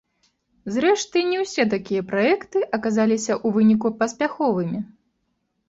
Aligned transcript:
Зрэшты, 0.77 1.17
не 1.31 1.37
ўсе 1.43 1.65
такія 1.73 2.01
праекты 2.13 2.63
аказаліся 2.79 3.33
ў 3.45 3.61
выніку 3.61 3.95
паспяховымі. 4.03 4.85